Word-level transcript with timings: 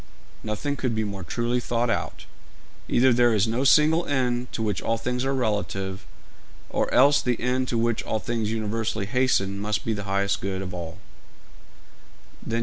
'Nothing 0.41 0.75
could 0.75 0.95
be 0.95 1.03
more 1.03 1.23
truly 1.23 1.59
thought 1.59 1.91
out. 1.91 2.25
Either 2.87 3.13
there 3.13 3.35
is 3.35 3.47
no 3.47 3.63
single 3.63 4.03
end 4.07 4.51
to 4.51 4.63
which 4.63 4.81
all 4.81 4.97
things 4.97 5.23
are 5.23 5.33
relative, 5.35 6.07
or 6.71 6.91
else 6.91 7.21
the 7.21 7.39
end 7.39 7.67
to 7.67 7.77
which 7.77 8.01
all 8.01 8.17
things 8.17 8.49
universally 8.51 9.05
hasten 9.05 9.59
must 9.59 9.85
be 9.85 9.93
the 9.93 10.05
highest 10.09 10.41
good 10.41 10.63
of 10.63 10.73
all.' 10.73 10.97